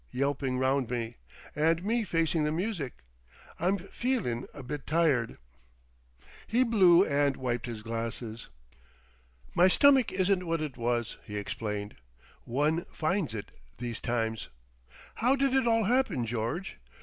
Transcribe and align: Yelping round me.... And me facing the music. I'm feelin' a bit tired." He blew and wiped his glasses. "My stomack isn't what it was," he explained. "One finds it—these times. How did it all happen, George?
Yelping 0.09 0.57
round 0.57 0.89
me.... 0.89 1.17
And 1.55 1.83
me 1.85 2.03
facing 2.03 2.43
the 2.43 2.51
music. 2.51 3.03
I'm 3.59 3.77
feelin' 3.77 4.47
a 4.51 4.63
bit 4.63 4.87
tired." 4.87 5.37
He 6.47 6.63
blew 6.63 7.05
and 7.05 7.37
wiped 7.37 7.67
his 7.67 7.83
glasses. 7.83 8.47
"My 9.53 9.67
stomack 9.67 10.11
isn't 10.11 10.47
what 10.47 10.59
it 10.59 10.75
was," 10.75 11.17
he 11.23 11.37
explained. 11.37 11.97
"One 12.45 12.85
finds 12.91 13.35
it—these 13.35 13.99
times. 14.01 14.49
How 15.21 15.35
did 15.35 15.53
it 15.53 15.67
all 15.67 15.83
happen, 15.83 16.25
George? 16.25 16.79